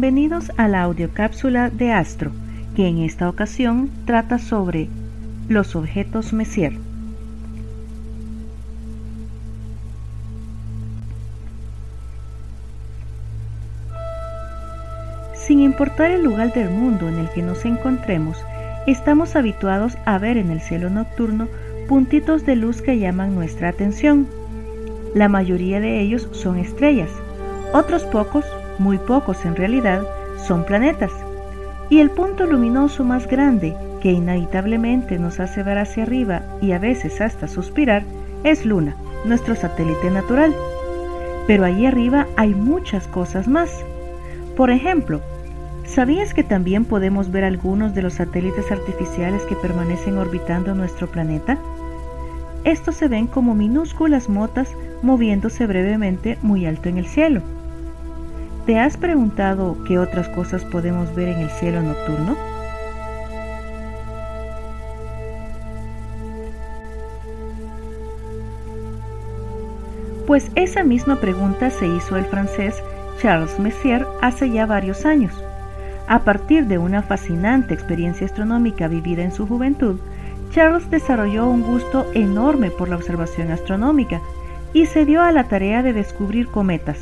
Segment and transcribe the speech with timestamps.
[0.00, 2.30] Bienvenidos a la audiocápsula de Astro,
[2.76, 4.88] que en esta ocasión trata sobre
[5.48, 6.74] los objetos Messier.
[15.34, 18.38] Sin importar el lugar del mundo en el que nos encontremos,
[18.86, 21.48] estamos habituados a ver en el cielo nocturno
[21.88, 24.28] puntitos de luz que llaman nuestra atención.
[25.16, 27.10] La mayoría de ellos son estrellas,
[27.72, 28.44] otros pocos
[28.78, 30.02] muy pocos en realidad,
[30.46, 31.12] son planetas.
[31.90, 36.78] Y el punto luminoso más grande que inevitablemente nos hace ver hacia arriba y a
[36.78, 38.04] veces hasta suspirar
[38.44, 40.54] es Luna, nuestro satélite natural.
[41.46, 43.70] Pero allí arriba hay muchas cosas más.
[44.56, 45.20] Por ejemplo,
[45.86, 51.58] ¿sabías que también podemos ver algunos de los satélites artificiales que permanecen orbitando nuestro planeta?
[52.64, 54.68] Estos se ven como minúsculas motas
[55.02, 57.40] moviéndose brevemente muy alto en el cielo.
[58.68, 62.36] ¿Te has preguntado qué otras cosas podemos ver en el cielo nocturno?
[70.26, 72.82] Pues esa misma pregunta se hizo el francés
[73.22, 75.32] Charles Messier hace ya varios años.
[76.06, 79.98] A partir de una fascinante experiencia astronómica vivida en su juventud,
[80.50, 84.20] Charles desarrolló un gusto enorme por la observación astronómica
[84.74, 86.98] y se dio a la tarea de descubrir cometas,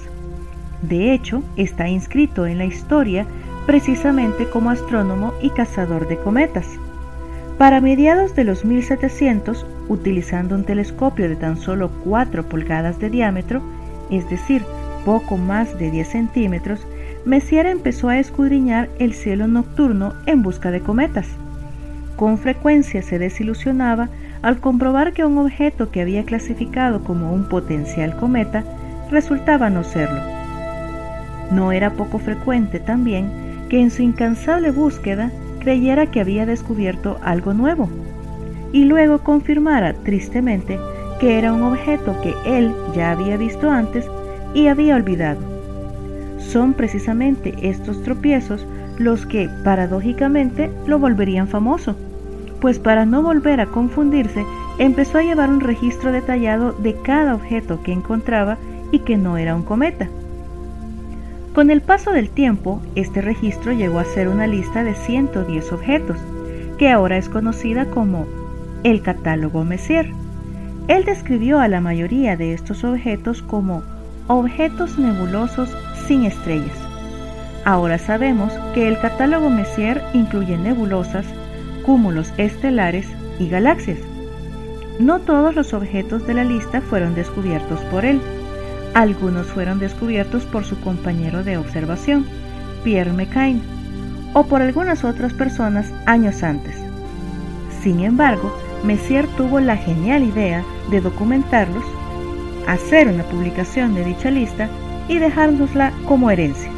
[0.83, 3.27] de hecho, está inscrito en la historia
[3.67, 6.67] precisamente como astrónomo y cazador de cometas.
[7.59, 13.63] Para mediados de los 1700, utilizando un telescopio de tan solo 4 pulgadas de diámetro,
[14.11, 14.63] es decir,
[15.05, 16.87] poco más de 10 centímetros,
[17.25, 21.27] Messier empezó a escudriñar el cielo nocturno en busca de cometas.
[22.17, 24.11] Con frecuencia se desilusionaba
[24.43, 28.65] al comprobar que un objeto que había clasificado como un potencial cometa
[29.11, 30.36] resultaba no serlo.
[31.51, 33.31] No era poco frecuente también
[33.69, 37.89] que en su incansable búsqueda creyera que había descubierto algo nuevo
[38.73, 40.79] y luego confirmara tristemente
[41.19, 44.07] que era un objeto que él ya había visto antes
[44.55, 45.41] y había olvidado.
[46.39, 48.67] Son precisamente estos tropiezos
[48.99, 51.97] los que, paradójicamente, lo volverían famoso,
[52.61, 54.45] pues para no volver a confundirse,
[54.79, 58.57] empezó a llevar un registro detallado de cada objeto que encontraba
[58.93, 60.09] y que no era un cometa.
[61.57, 66.19] Con el paso del tiempo, este registro llegó a ser una lista de 110 objetos,
[66.77, 68.27] que ahora es conocida como
[68.85, 70.13] el catálogo Messier.
[70.87, 73.83] Él describió a la mayoría de estos objetos como
[74.27, 75.75] objetos nebulosos
[76.07, 76.77] sin estrellas.
[77.65, 81.25] Ahora sabemos que el catálogo Messier incluye nebulosas,
[81.87, 83.07] cúmulos estelares
[83.39, 84.01] y galaxias.
[85.01, 88.21] No todos los objetos de la lista fueron descubiertos por él.
[88.97, 92.25] Algunos fueron descubiertos por su compañero de observación,
[92.83, 93.61] Pierre McCain,
[94.33, 96.75] o por algunas otras personas años antes.
[97.83, 101.85] Sin embargo, Messier tuvo la genial idea de documentarlos,
[102.67, 104.71] hacer una publicación de dicha lista
[105.09, 106.71] y dejárnosla como herencia.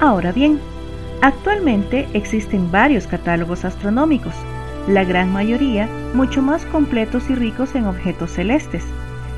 [0.00, 0.58] Ahora bien,
[1.20, 4.32] actualmente existen varios catálogos astronómicos,
[4.86, 8.84] la gran mayoría mucho más completos y ricos en objetos celestes.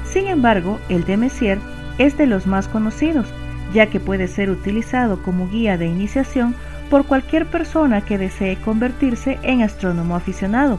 [0.04, 1.58] Sin embargo, el de Messier
[1.98, 3.26] es de los más conocidos,
[3.72, 6.54] ya que puede ser utilizado como guía de iniciación
[6.90, 10.78] por cualquier persona que desee convertirse en astrónomo aficionado,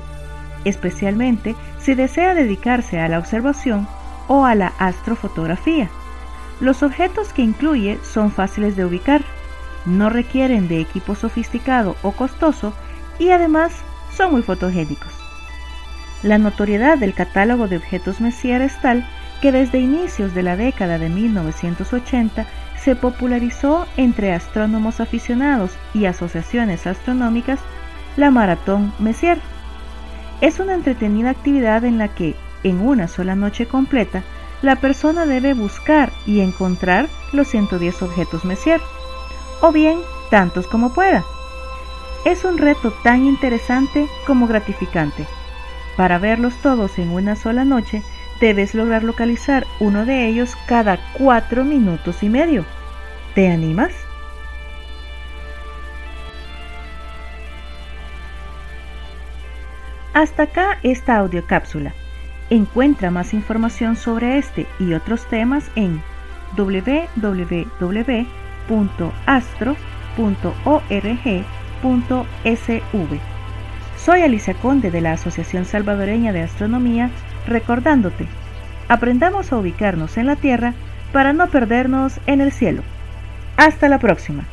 [0.66, 3.88] especialmente si desea dedicarse a la observación
[4.28, 5.90] o a la astrofotografía.
[6.60, 9.22] Los objetos que incluye son fáciles de ubicar,
[9.86, 12.74] no requieren de equipo sofisticado o costoso
[13.18, 13.72] y además
[14.20, 15.14] son muy fotogénicos.
[16.24, 19.08] La notoriedad del catálogo de objetos Messier es tal
[19.42, 22.46] que desde inicios de la década de 1980
[22.84, 27.62] se popularizó entre astrónomos aficionados y asociaciones astronómicas
[28.18, 29.40] la Maratón Messier.
[30.42, 34.24] Es una entretenida actividad en la que, en una sola noche completa,
[34.62, 38.82] la persona debe buscar y encontrar los 110 objetos Messier,
[39.62, 39.98] o bien
[40.30, 41.24] tantos como pueda.
[42.26, 45.26] Es un reto tan interesante como gratificante.
[45.96, 48.04] Para verlos todos en una sola noche,
[48.40, 52.66] debes lograr localizar uno de ellos cada cuatro minutos y medio.
[53.36, 53.92] ¿Te animas?
[60.14, 61.94] Hasta acá esta audiocápsula.
[62.50, 66.02] Encuentra más información sobre este y otros temas en
[66.58, 67.60] www.astro.org
[73.98, 77.10] Soy Alicia Conde de la Asociación Salvadoreña de Astronomía,
[77.48, 78.28] recordándote,
[78.88, 80.74] aprendamos a ubicarnos en la Tierra
[81.12, 82.84] para no perdernos en el cielo.
[83.58, 84.46] Hasta la próxima.